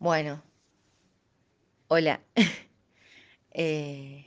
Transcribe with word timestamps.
Bueno, 0.00 0.42
hola. 1.88 2.20
Eh, 3.52 4.26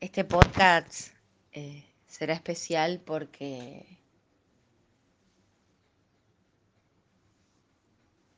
este 0.00 0.22
podcast 0.24 1.08
eh, 1.52 1.82
será 2.06 2.34
especial 2.34 3.00
porque 3.00 3.98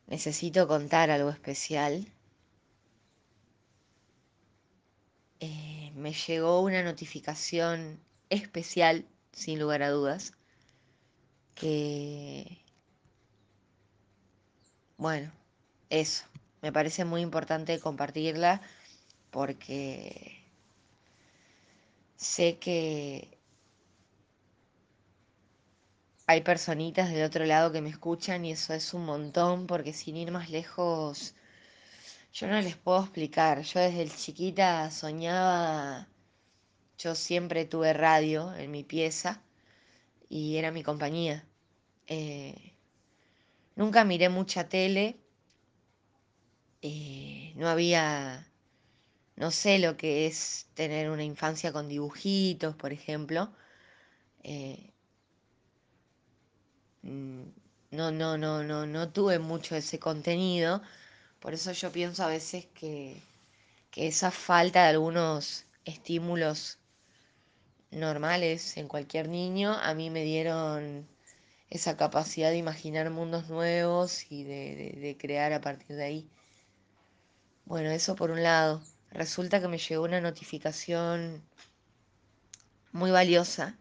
necesito 0.06 0.68
contar 0.68 1.10
algo 1.10 1.30
especial. 1.30 2.06
Eh, 5.40 5.90
me 5.96 6.12
llegó 6.12 6.60
una 6.62 6.84
notificación 6.84 8.00
especial, 8.30 9.04
sin 9.32 9.58
lugar 9.58 9.82
a 9.82 9.90
dudas, 9.90 10.34
que, 11.54 12.64
bueno, 14.96 15.32
eso, 15.90 16.31
me 16.62 16.72
parece 16.72 17.04
muy 17.04 17.20
importante 17.22 17.78
compartirla 17.80 18.62
porque 19.30 20.44
sé 22.16 22.58
que 22.58 23.38
hay 26.26 26.40
personitas 26.42 27.10
del 27.10 27.24
otro 27.24 27.44
lado 27.44 27.72
que 27.72 27.82
me 27.82 27.90
escuchan 27.90 28.44
y 28.44 28.52
eso 28.52 28.74
es 28.74 28.94
un 28.94 29.04
montón 29.04 29.66
porque 29.66 29.92
sin 29.92 30.16
ir 30.16 30.30
más 30.30 30.50
lejos, 30.50 31.34
yo 32.32 32.46
no 32.48 32.60
les 32.60 32.76
puedo 32.76 33.00
explicar. 33.00 33.62
Yo 33.62 33.80
desde 33.80 34.08
chiquita 34.08 34.90
soñaba, 34.90 36.08
yo 36.98 37.14
siempre 37.14 37.64
tuve 37.66 37.92
radio 37.92 38.54
en 38.54 38.70
mi 38.70 38.84
pieza 38.84 39.42
y 40.28 40.56
era 40.56 40.70
mi 40.72 40.82
compañía. 40.82 41.46
Eh, 42.06 42.74
nunca 43.76 44.04
miré 44.04 44.28
mucha 44.28 44.68
tele, 44.68 45.21
eh, 46.82 47.52
no 47.56 47.68
había 47.68 48.46
no 49.36 49.50
sé 49.50 49.78
lo 49.78 49.96
que 49.96 50.26
es 50.26 50.68
tener 50.74 51.10
una 51.10 51.24
infancia 51.24 51.72
con 51.72 51.88
dibujitos, 51.88 52.76
por 52.76 52.92
ejemplo. 52.92 53.52
Eh, 54.44 54.92
mm, 57.02 57.42
no, 57.92 58.10
no, 58.12 58.36
no, 58.38 58.62
no, 58.64 58.86
no 58.86 59.12
tuve 59.12 59.38
mucho 59.38 59.76
ese 59.76 59.98
contenido. 59.98 60.82
Por 61.40 61.54
eso 61.54 61.72
yo 61.72 61.92
pienso 61.92 62.24
a 62.24 62.28
veces 62.28 62.66
que, 62.74 63.22
que 63.90 64.08
esa 64.08 64.30
falta 64.32 64.84
de 64.84 64.90
algunos 64.90 65.66
estímulos 65.84 66.78
normales 67.92 68.76
en 68.76 68.88
cualquier 68.88 69.28
niño 69.28 69.72
a 69.72 69.94
mí 69.94 70.10
me 70.10 70.24
dieron 70.24 71.06
esa 71.70 71.96
capacidad 71.96 72.50
de 72.50 72.58
imaginar 72.58 73.10
mundos 73.10 73.48
nuevos 73.50 74.26
y 74.30 74.44
de 74.44 75.16
crear 75.20 75.52
a 75.52 75.60
partir 75.60 75.96
de 75.96 76.04
ahí. 76.04 76.30
Bueno, 77.64 77.90
eso 77.90 78.16
por 78.16 78.30
un 78.30 78.42
lado 78.42 78.82
resulta 79.10 79.60
que 79.60 79.68
me 79.68 79.78
llegó 79.78 80.04
una 80.04 80.20
notificación 80.20 81.42
muy 82.92 83.10
valiosa 83.10 83.76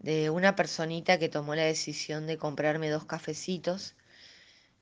de 0.00 0.30
una 0.30 0.56
personita 0.56 1.18
que 1.18 1.28
tomó 1.28 1.54
la 1.54 1.64
decisión 1.64 2.26
de 2.26 2.38
comprarme 2.38 2.88
dos 2.88 3.04
cafecitos, 3.04 3.94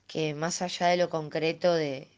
que 0.06 0.34
más 0.34 0.62
allá 0.62 0.88
de 0.88 0.96
lo 0.96 1.10
concreto 1.10 1.74
de, 1.74 2.08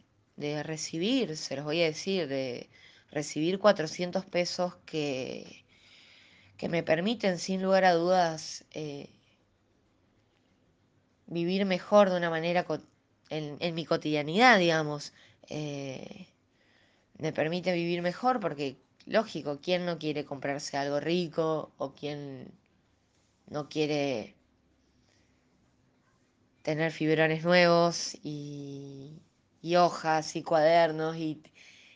recibir, 0.62 1.36
se 1.36 1.56
los 1.56 1.64
voy 1.64 1.83
a 1.83 1.86
decir, 1.86 2.28
de 2.28 2.68
recibir 3.11 3.58
400 3.58 4.24
pesos 4.27 4.74
que, 4.86 5.64
que 6.56 6.68
me 6.68 6.83
permiten 6.83 7.38
sin 7.38 7.62
lugar 7.62 7.84
a 7.84 7.94
dudas 7.94 8.64
eh, 8.72 9.11
vivir 11.27 11.64
mejor 11.66 12.11
de 12.11 12.16
una 12.16 12.30
manera 12.30 12.66
en 13.30 13.74
mi 13.74 13.84
cotidianidad, 13.84 14.58
digamos. 14.58 15.12
Eh, 15.51 16.29
me 17.19 17.33
permite 17.33 17.73
vivir 17.73 18.03
mejor 18.03 18.41
porque, 18.41 18.79
lógico, 19.06 19.61
¿quién 19.61 19.85
no 19.85 19.98
quiere 19.98 20.24
comprarse 20.24 20.77
algo 20.77 21.01
rico 21.01 21.73
o 21.77 21.92
quién 21.95 22.52
no 23.48 23.69
quiere 23.69 24.35
tener 26.63 26.92
fibrones 26.92 27.45
nuevos 27.45 28.17
y, 28.23 29.20
hojas 29.77 30.36
y 30.36 30.42
cuadernos 30.42 31.17
y, 31.17 31.42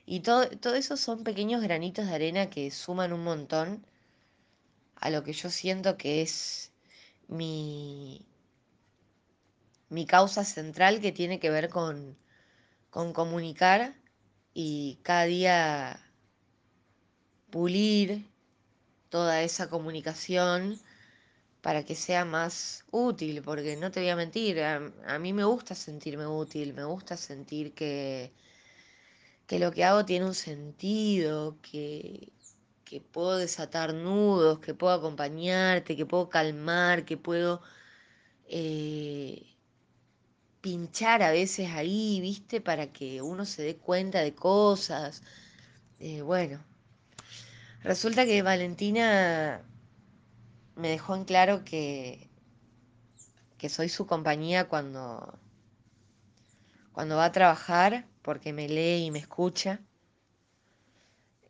y 0.07 0.21
todo, 0.21 0.49
todo 0.51 0.75
eso 0.75 0.97
son 0.97 1.25
pequeños 1.25 1.63
granitos 1.63 2.07
de 2.07 2.15
arena 2.15 2.51
que 2.51 2.71
suman 2.71 3.13
un 3.13 3.25
montón 3.25 3.87
a 4.97 5.11
lo 5.11 5.23
que 5.23 5.33
yo 5.33 5.51
siento 5.51 5.97
que 5.97 6.23
es 6.23 6.73
mi, 7.29 8.27
mi 9.89 10.07
causa 10.07 10.45
central 10.45 11.01
que 11.01 11.13
tiene 11.13 11.39
que 11.39 11.51
ver 11.51 11.69
con, 11.69 12.17
con 12.95 13.13
comunicar 13.13 13.93
y 14.55 15.01
cada 15.03 15.25
día 15.25 16.01
pulir 17.51 18.31
toda 19.09 19.43
esa 19.43 19.69
comunicación 19.69 20.79
para 21.61 21.85
que 21.85 21.97
sea 21.97 22.25
más 22.25 22.85
útil, 22.93 23.43
porque 23.43 23.77
no 23.77 23.91
te 23.91 23.99
voy 23.99 24.11
a 24.11 24.17
mentir, 24.17 24.63
a, 24.63 25.19
mí 25.19 25.33
me 25.33 25.43
gusta 25.43 25.75
sentirme 25.75 26.25
útil, 26.29 26.73
me 26.73 26.85
gusta 26.85 27.17
sentir 27.17 27.75
que, 27.75 28.33
que 29.49 29.59
lo 29.59 29.73
que 29.73 29.83
hago 29.83 30.05
tiene 30.05 30.27
un 30.27 30.35
sentido, 30.35 31.59
que, 31.63 32.33
que 32.85 33.01
puedo 33.01 33.39
desatar 33.39 33.93
nudos, 33.93 34.61
que 34.61 34.73
puedo 34.73 34.93
acompañarte, 34.93 35.97
que 35.97 36.07
puedo 36.07 36.29
calmar, 36.29 37.05
que 37.05 37.17
puedo 37.17 37.61
eh, 38.47 39.54
pinchar 40.65 41.23
a 41.23 41.31
veces 41.31 41.69
ahí, 41.73 42.23
¿viste? 42.23 42.59
Para 42.63 42.91
que 42.91 43.21
uno 43.21 43.45
se 43.45 43.63
dé 43.63 43.77
cuenta 43.77 44.21
de 44.21 44.35
cosas. 44.35 45.23
Eh, 46.01 46.23
bueno, 46.23 46.65
resulta 47.83 48.25
que 48.25 48.41
Valentina 48.41 49.63
me 50.75 50.89
dejó 50.89 51.17
en 51.17 51.27
claro 51.27 51.67
que, 51.67 52.31
que 53.59 53.69
soy 53.69 53.91
su 53.91 54.07
compañía 54.07 54.67
cuando, 54.67 55.39
cuando 56.93 57.17
va 57.17 57.27
a 57.27 57.33
trabajar, 57.33 58.07
porque 58.23 58.55
me 58.55 58.67
lee 58.67 59.05
y 59.05 59.11
me 59.11 59.19
escucha. 59.19 59.83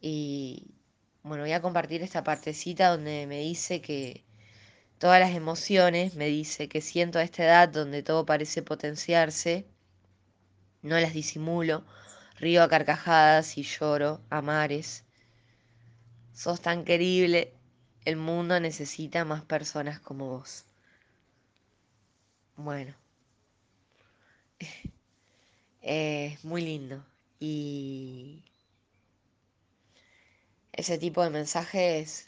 Y 0.00 0.74
bueno, 1.22 1.44
voy 1.44 1.52
a 1.52 1.62
compartir 1.62 2.02
esta 2.02 2.24
partecita 2.24 2.90
donde 2.90 3.28
me 3.28 3.38
dice 3.38 3.80
que 3.80 4.23
todas 5.04 5.20
las 5.20 5.34
emociones, 5.36 6.14
me 6.14 6.28
dice 6.28 6.66
que 6.66 6.80
siento 6.80 7.18
a 7.18 7.22
esta 7.24 7.44
edad 7.44 7.68
donde 7.68 8.02
todo 8.02 8.24
parece 8.24 8.62
potenciarse, 8.62 9.66
no 10.80 10.98
las 10.98 11.12
disimulo, 11.12 11.84
río 12.36 12.62
a 12.62 12.70
carcajadas 12.70 13.58
y 13.58 13.64
lloro 13.64 14.22
a 14.30 14.40
mares. 14.40 15.04
Sos 16.32 16.62
tan 16.62 16.86
querible, 16.86 17.52
el 18.06 18.16
mundo 18.16 18.58
necesita 18.60 19.26
más 19.26 19.42
personas 19.42 20.00
como 20.00 20.38
vos. 20.38 20.64
Bueno, 22.56 22.94
es 25.82 26.42
muy 26.46 26.62
lindo 26.62 27.04
y 27.38 28.42
ese 30.72 30.96
tipo 30.96 31.22
de 31.22 31.28
mensajes 31.28 32.26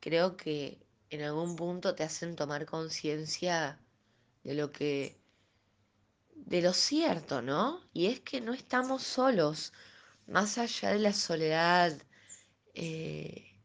creo 0.00 0.36
que 0.36 0.83
en 1.14 1.22
algún 1.22 1.56
punto 1.56 1.94
te 1.94 2.02
hacen 2.02 2.36
tomar 2.36 2.66
conciencia 2.66 3.80
de 4.42 4.54
lo 4.54 4.72
que 4.72 5.20
de 6.34 6.60
lo 6.60 6.72
cierto, 6.72 7.40
¿no? 7.42 7.80
Y 7.92 8.06
es 8.06 8.20
que 8.20 8.40
no 8.40 8.52
estamos 8.52 9.02
solos, 9.02 9.72
más 10.26 10.58
allá 10.58 10.90
de 10.90 10.98
la 10.98 11.12
soledad 11.12 11.96
eh, 12.74 13.60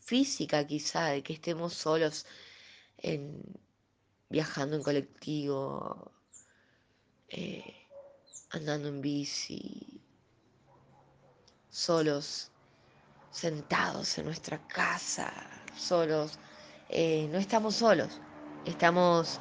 física 0.00 0.66
quizá, 0.66 1.06
de 1.06 1.22
que 1.22 1.32
estemos 1.34 1.74
solos 1.74 2.26
en, 2.98 3.42
viajando 4.28 4.76
en 4.76 4.82
colectivo, 4.82 6.12
eh, 7.28 7.86
andando 8.50 8.88
en 8.88 9.00
bici, 9.00 10.02
solos, 11.70 12.50
sentados 13.30 14.18
en 14.18 14.26
nuestra 14.26 14.66
casa, 14.66 15.32
solos. 15.76 16.38
Eh, 16.88 17.28
no 17.32 17.38
estamos 17.38 17.76
solos, 17.76 18.20
estamos 18.64 19.40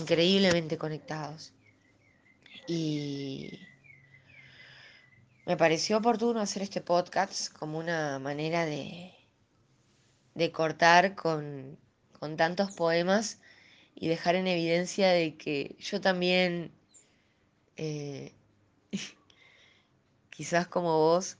increíblemente 0.00 0.78
conectados. 0.78 1.52
Y 2.66 3.58
me 5.46 5.56
pareció 5.56 5.98
oportuno 5.98 6.40
hacer 6.40 6.62
este 6.62 6.80
podcast 6.80 7.52
como 7.52 7.78
una 7.78 8.18
manera 8.18 8.64
de, 8.64 9.12
de 10.34 10.52
cortar 10.52 11.14
con, 11.14 11.78
con 12.18 12.36
tantos 12.36 12.70
poemas 12.72 13.40
y 13.94 14.08
dejar 14.08 14.36
en 14.36 14.46
evidencia 14.46 15.10
de 15.10 15.36
que 15.36 15.76
yo 15.78 16.00
también, 16.00 16.72
eh, 17.76 18.32
quizás 20.30 20.66
como 20.68 20.98
vos, 20.98 21.36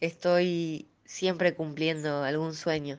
estoy 0.00 0.88
siempre 1.04 1.54
cumpliendo 1.54 2.24
algún 2.24 2.54
sueño. 2.54 2.98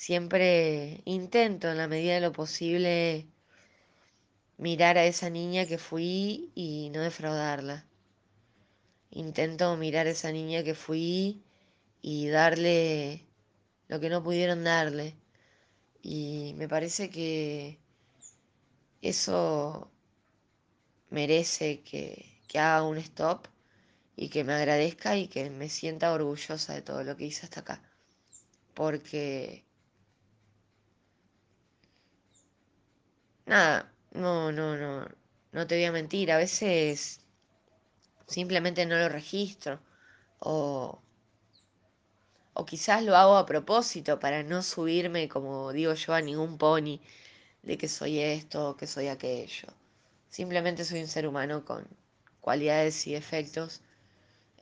Siempre 0.00 1.02
intento 1.04 1.68
en 1.68 1.76
la 1.76 1.86
medida 1.86 2.14
de 2.14 2.22
lo 2.22 2.32
posible 2.32 3.26
mirar 4.56 4.96
a 4.96 5.04
esa 5.04 5.28
niña 5.28 5.66
que 5.66 5.76
fui 5.76 6.50
y 6.54 6.88
no 6.88 7.02
defraudarla. 7.02 7.84
Intento 9.10 9.76
mirar 9.76 10.06
a 10.06 10.12
esa 10.12 10.32
niña 10.32 10.64
que 10.64 10.74
fui 10.74 11.44
y 12.00 12.28
darle 12.28 13.26
lo 13.88 14.00
que 14.00 14.08
no 14.08 14.22
pudieron 14.22 14.64
darle. 14.64 15.16
Y 16.00 16.54
me 16.56 16.66
parece 16.66 17.10
que 17.10 17.78
eso 19.02 19.90
merece 21.10 21.82
que, 21.82 22.40
que 22.48 22.58
haga 22.58 22.84
un 22.84 22.96
stop 22.96 23.48
y 24.16 24.30
que 24.30 24.44
me 24.44 24.54
agradezca 24.54 25.18
y 25.18 25.28
que 25.28 25.50
me 25.50 25.68
sienta 25.68 26.10
orgullosa 26.14 26.72
de 26.72 26.80
todo 26.80 27.04
lo 27.04 27.18
que 27.18 27.26
hice 27.26 27.44
hasta 27.44 27.60
acá. 27.60 27.82
Porque... 28.72 29.68
Nada, 33.50 33.92
no, 34.12 34.50
no, 34.50 34.76
no, 34.78 35.06
no 35.52 35.66
te 35.66 35.74
voy 35.74 35.84
a 35.84 35.92
mentir, 35.92 36.32
a 36.32 36.38
veces 36.38 37.20
simplemente 38.26 38.86
no 38.86 38.96
lo 38.96 39.08
registro 39.10 39.78
o, 40.38 41.00
o 42.54 42.64
quizás 42.64 43.02
lo 43.04 43.16
hago 43.16 43.36
a 43.36 43.46
propósito 43.46 44.20
para 44.20 44.42
no 44.42 44.62
subirme, 44.62 45.28
como 45.28 45.72
digo 45.72 45.94
yo, 45.94 46.14
a 46.14 46.20
ningún 46.20 46.58
pony 46.58 47.00
de 47.62 47.78
que 47.78 47.88
soy 47.88 48.20
esto 48.20 48.76
que 48.78 48.86
soy 48.86 49.08
aquello. 49.08 49.68
Simplemente 50.30 50.84
soy 50.84 51.00
un 51.02 51.08
ser 51.08 51.26
humano 51.28 51.64
con 51.64 51.86
cualidades 52.40 53.06
y 53.06 53.14
defectos, 53.14 53.82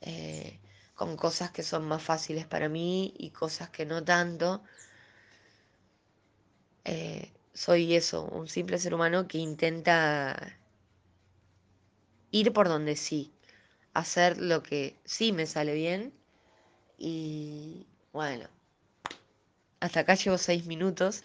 eh, 0.01 0.59
con 0.95 1.17
cosas 1.17 1.51
que 1.51 1.63
son 1.63 1.87
más 1.87 2.03
fáciles 2.03 2.45
para 2.47 2.69
mí 2.69 3.13
y 3.17 3.31
cosas 3.31 3.69
que 3.69 3.85
no 3.85 4.03
tanto. 4.03 4.63
Eh, 6.85 7.31
soy 7.53 7.95
eso, 7.95 8.25
un 8.25 8.47
simple 8.47 8.77
ser 8.77 8.93
humano 8.93 9.27
que 9.27 9.37
intenta 9.37 10.57
ir 12.31 12.53
por 12.53 12.67
donde 12.67 12.95
sí, 12.95 13.31
hacer 13.93 14.37
lo 14.37 14.63
que 14.63 14.95
sí 15.05 15.31
me 15.31 15.45
sale 15.45 15.73
bien 15.73 16.13
y 16.97 17.87
bueno, 18.11 18.47
hasta 19.79 20.01
acá 20.01 20.15
llevo 20.15 20.37
seis 20.37 20.65
minutos. 20.65 21.23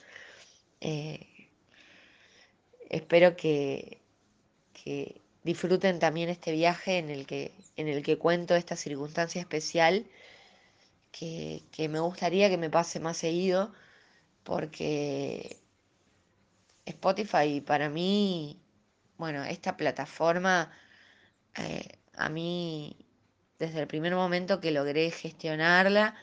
Eh, 0.81 1.49
espero 2.89 3.37
que, 3.37 4.01
que 4.73 5.21
disfruten 5.43 5.99
también 5.99 6.29
este 6.29 6.53
viaje 6.53 6.99
en 6.99 7.11
el 7.11 7.27
que, 7.27 7.53
en 7.77 7.89
el 7.89 8.03
que 8.03 8.19
cuento 8.19 8.55
esta 8.55 8.77
circunstancia 8.77 9.41
especial 9.41 10.07
que, 11.13 11.63
que 11.71 11.89
me 11.89 12.01
gustaría 12.01 12.49
que 12.49 12.59
me 12.59 12.71
pase 12.71 13.01
más 13.01 13.17
seguido 13.17 13.73
porque 14.43 15.57
Spotify 16.87 17.61
para 17.61 17.89
mí, 17.89 18.61
bueno, 19.17 19.45
esta 19.45 19.77
plataforma 19.77 20.71
eh, 21.57 21.99
a 22.15 22.29
mí 22.29 22.97
desde 23.59 23.81
el 23.81 23.87
primer 23.87 24.15
momento 24.15 24.61
que 24.61 24.71
logré 24.71 25.11
gestionarla, 25.11 26.15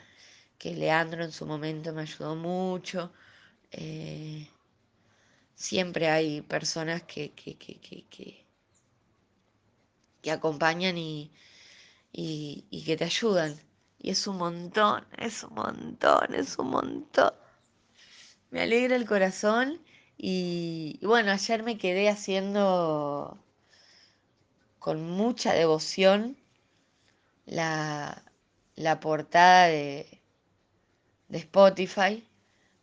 que 0.58 0.74
Leandro 0.74 1.24
en 1.24 1.32
su 1.32 1.46
momento 1.46 1.92
me 1.92 2.02
ayudó 2.02 2.36
mucho, 2.36 3.12
eh, 3.70 4.48
siempre 5.54 6.08
hay 6.08 6.42
personas 6.42 7.02
que, 7.02 7.32
que, 7.32 7.56
que, 7.56 7.80
que, 7.80 8.46
que 10.20 10.30
acompañan 10.30 10.96
y, 10.96 11.32
y, 12.12 12.64
y 12.70 12.84
que 12.84 12.96
te 12.96 13.04
ayudan. 13.04 13.60
Y 13.98 14.10
es 14.10 14.26
un 14.26 14.38
montón, 14.38 15.06
es 15.16 15.42
un 15.44 15.54
montón, 15.54 16.34
es 16.34 16.58
un 16.58 16.70
montón. 16.70 17.32
Me 18.50 18.62
alegra 18.62 18.96
el 18.96 19.06
corazón 19.06 19.80
y, 20.16 20.98
bueno, 21.02 21.32
ayer 21.32 21.62
me 21.62 21.78
quedé 21.78 22.08
haciendo 22.08 23.38
con 24.78 25.00
mucha 25.02 25.54
devoción 25.54 26.36
la, 27.46 28.24
la 28.74 28.98
portada 29.00 29.68
de, 29.68 30.20
de 31.28 31.38
Spotify. 31.38 32.24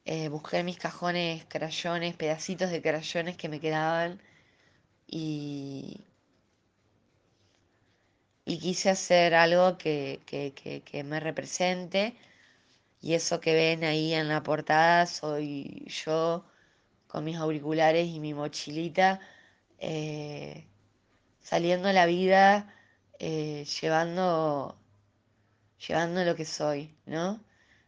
Eh, 0.06 0.30
busqué 0.30 0.64
mis 0.64 0.78
cajones 0.80 1.46
crayones, 1.48 2.16
pedacitos 2.16 2.72
de 2.72 2.82
crayones 2.82 3.38
que 3.38 3.50
me 3.50 3.60
quedaban 3.62 4.22
y, 5.08 6.06
y 8.46 8.60
quise 8.60 8.90
hacer 8.90 9.34
algo 9.36 9.78
que, 9.78 10.22
que, 10.26 10.54
que 10.84 11.04
me 11.04 11.20
represente. 11.22 12.16
Y 13.02 13.16
eso 13.16 13.40
que 13.42 13.54
ven 13.56 13.84
ahí 13.86 14.14
en 14.14 14.30
la 14.30 14.44
portada 14.44 15.06
soy 15.08 15.86
yo 15.90 16.46
con 17.10 17.26
mis 17.26 17.38
auriculares 17.38 18.08
y 18.08 18.20
mi 18.20 18.34
mochilita, 18.34 19.20
eh, 19.80 20.68
saliendo 21.42 21.90
a 21.90 21.94
la 21.94 22.06
vida, 22.06 22.74
eh, 23.20 23.66
llevando, 23.82 24.78
llevando 25.88 26.24
lo 26.24 26.36
que 26.36 26.46
soy, 26.46 26.96
¿no? 27.06 27.44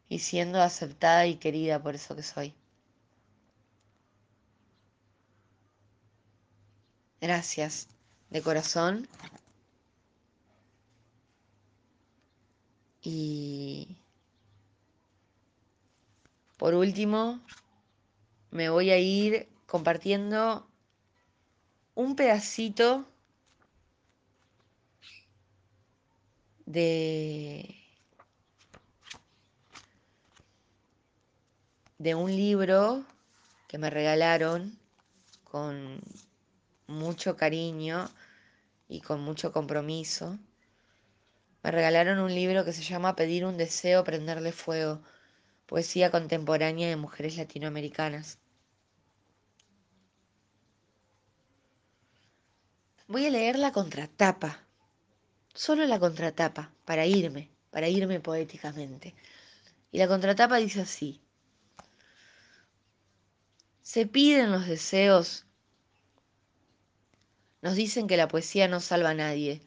Y 0.09 0.19
siendo 0.19 0.62
aceptada 0.62 1.27
y 1.27 1.35
querida 1.38 1.81
por 1.81 1.95
eso 1.95 2.15
que 2.15 2.23
soy. 2.23 2.56
Gracias, 7.21 7.88
de 8.31 8.41
corazón. 8.41 9.07
Y 13.03 13.97
por 16.57 16.74
último, 16.74 17.39
me 18.51 18.69
voy 18.69 18.92
a 18.92 18.98
ir 19.00 19.50
compartiendo 19.65 20.68
un 21.95 22.15
pedacito 22.15 23.06
de, 26.65 27.75
de 31.98 32.15
un 32.15 32.31
libro 32.31 33.06
que 33.68 33.77
me 33.77 33.89
regalaron 33.89 34.77
con 35.45 36.01
mucho 36.88 37.38
cariño 37.38 38.09
y 38.89 39.00
con 39.01 39.21
mucho 39.21 39.53
compromiso. 39.53 40.38
Me 41.63 41.71
regalaron 41.71 42.19
un 42.19 42.33
libro 42.33 42.65
que 42.65 42.74
se 42.74 42.83
llama 42.83 43.15
Pedir 43.15 43.45
un 43.45 43.57
deseo, 43.57 44.03
prenderle 44.03 44.51
fuego, 44.51 45.01
poesía 45.71 46.12
contemporánea 46.12 46.89
de 46.89 46.97
mujeres 46.97 47.38
latinoamericanas. 47.38 48.39
Voy 53.07 53.25
a 53.25 53.29
leer 53.29 53.57
la 53.57 53.71
contratapa, 53.71 54.67
solo 55.53 55.86
la 55.86 55.98
contratapa, 55.98 56.74
para 56.84 57.05
irme, 57.05 57.50
para 57.69 57.88
irme 57.88 58.19
poéticamente. 58.19 59.15
Y 59.93 60.00
la 60.00 60.10
contratapa 60.10 60.57
dice 60.57 60.81
así. 60.81 61.22
Se 63.81 64.05
piden 64.05 64.51
los 64.51 64.67
deseos. 64.67 65.45
Nos 67.62 67.75
dicen 67.75 68.07
que 68.07 68.17
la 68.17 68.27
poesía 68.27 68.67
no 68.67 68.81
salva 68.81 69.12
a 69.12 69.13
nadie. 69.13 69.62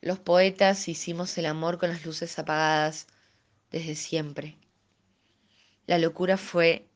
Los 0.00 0.20
poetas 0.20 0.86
hicimos 0.86 1.36
el 1.38 1.46
amor 1.46 1.78
con 1.78 1.88
las 1.90 2.06
luces 2.06 2.38
apagadas 2.38 3.08
desde 3.72 3.96
siempre. 3.96 4.56
La 5.88 5.96
locura 5.96 6.36
fue 6.36 6.86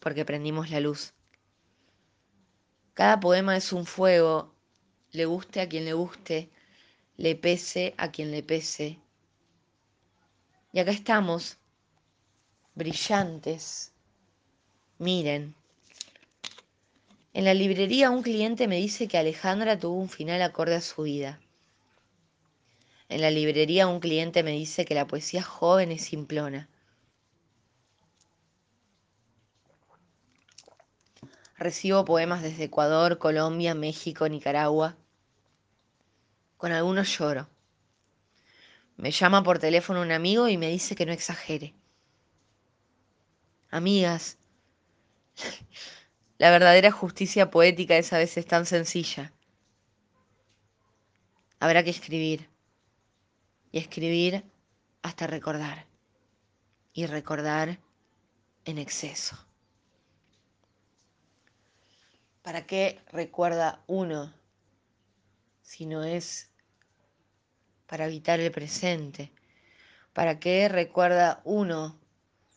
porque 0.00 0.24
prendimos 0.24 0.70
la 0.70 0.80
luz. 0.80 1.14
Cada 2.94 3.20
poema 3.20 3.56
es 3.56 3.72
un 3.72 3.86
fuego, 3.86 4.52
le 5.12 5.24
guste 5.24 5.60
a 5.60 5.68
quien 5.68 5.84
le 5.84 5.92
guste, 5.92 6.50
le 7.16 7.36
pese 7.36 7.94
a 7.96 8.10
quien 8.10 8.32
le 8.32 8.42
pese. 8.42 8.98
Y 10.72 10.80
acá 10.80 10.90
estamos, 10.90 11.58
brillantes. 12.74 13.92
Miren. 14.98 15.54
En 17.34 17.44
la 17.44 17.54
librería 17.54 18.10
un 18.10 18.24
cliente 18.24 18.66
me 18.66 18.78
dice 18.78 19.06
que 19.06 19.16
Alejandra 19.16 19.78
tuvo 19.78 19.94
un 19.94 20.08
final 20.08 20.42
acorde 20.42 20.74
a 20.74 20.80
su 20.80 21.02
vida. 21.02 21.38
En 23.08 23.20
la 23.20 23.30
librería 23.30 23.86
un 23.86 24.00
cliente 24.00 24.42
me 24.42 24.50
dice 24.50 24.84
que 24.84 24.96
la 24.96 25.06
poesía 25.06 25.44
joven 25.44 25.92
es 25.92 26.02
simplona. 26.02 26.68
Recibo 31.58 32.04
poemas 32.04 32.40
desde 32.42 32.64
Ecuador, 32.64 33.18
Colombia, 33.18 33.74
México, 33.74 34.28
Nicaragua. 34.28 34.96
Con 36.56 36.70
algunos 36.70 37.18
lloro. 37.18 37.48
Me 38.96 39.10
llama 39.10 39.42
por 39.42 39.58
teléfono 39.58 40.00
un 40.00 40.12
amigo 40.12 40.48
y 40.48 40.56
me 40.56 40.68
dice 40.68 40.94
que 40.94 41.04
no 41.04 41.12
exagere. 41.12 41.74
Amigas, 43.70 44.38
la 46.38 46.52
verdadera 46.52 46.92
justicia 46.92 47.50
poética 47.50 47.96
es 47.96 48.12
a 48.12 48.18
veces 48.18 48.46
tan 48.46 48.64
sencilla. 48.64 49.32
Habrá 51.58 51.82
que 51.82 51.90
escribir. 51.90 52.48
Y 53.72 53.78
escribir 53.78 54.44
hasta 55.02 55.26
recordar. 55.26 55.86
Y 56.92 57.06
recordar 57.06 57.80
en 58.64 58.78
exceso. 58.78 59.47
¿Para 62.48 62.64
qué 62.64 62.98
recuerda 63.12 63.84
uno 63.88 64.32
si 65.60 65.84
no 65.84 66.02
es 66.02 66.50
para 67.86 68.06
evitar 68.06 68.40
el 68.40 68.50
presente? 68.50 69.30
¿Para 70.14 70.40
qué 70.40 70.66
recuerda 70.70 71.42
uno 71.44 72.00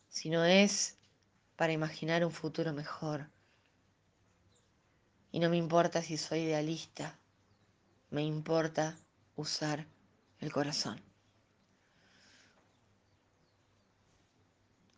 si 0.08 0.30
no 0.30 0.46
es 0.46 0.98
para 1.58 1.74
imaginar 1.74 2.24
un 2.24 2.32
futuro 2.32 2.72
mejor? 2.72 3.30
Y 5.30 5.42
no 5.42 5.50
me 5.50 5.58
importa 5.58 6.02
si 6.02 6.16
soy 6.16 6.44
idealista, 6.44 7.20
me 8.12 8.24
importa 8.24 8.98
usar 9.36 9.86
el 10.40 10.54
corazón. 10.54 11.02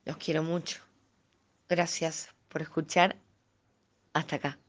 Los 0.06 0.18
quiero 0.18 0.44
mucho. 0.44 0.84
Gracias 1.68 2.30
por 2.48 2.62
escuchar 2.62 3.16
hasta 4.14 4.36
acá. 4.36 4.60